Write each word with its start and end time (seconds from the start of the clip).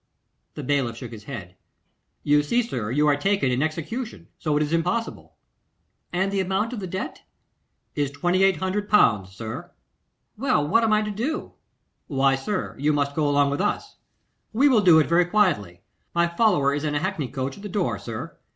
The 0.55 0.63
bailiff 0.63 0.97
shook 0.97 1.11
his 1.11 1.25
head. 1.25 1.55
'You 2.23 2.41
see, 2.41 2.63
sir, 2.63 2.89
you 2.89 3.07
are 3.07 3.15
taken 3.15 3.51
in 3.51 3.61
execution, 3.61 4.29
so 4.39 4.57
it 4.57 4.63
is 4.63 4.73
impossible.' 4.73 5.35
'And 6.11 6.31
the 6.31 6.39
amount 6.39 6.73
of 6.73 6.79
the 6.79 6.87
debt?' 6.87 7.21
'Is 7.93 8.09
2,800L., 8.11 9.27
sir.' 9.27 9.69
'Well, 10.37 10.67
what 10.67 10.83
am 10.83 10.91
I 10.91 11.03
to 11.03 11.11
do?' 11.11 11.53
'Why, 12.07 12.33
sir, 12.35 12.75
you 12.79 12.91
must 12.93 13.13
go 13.15 13.29
along 13.29 13.51
with 13.51 13.61
us. 13.61 13.97
We 14.53 14.67
will 14.67 14.81
do 14.81 14.97
it 14.97 15.05
very 15.05 15.25
quietly. 15.25 15.83
My 16.15 16.27
follower 16.27 16.73
is 16.73 16.83
in 16.83 16.95
a 16.95 16.99
hackney 16.99 17.27
coach 17.27 17.57
at 17.57 17.61
the 17.61 17.69
door, 17.69 17.99
sir. 17.99 18.39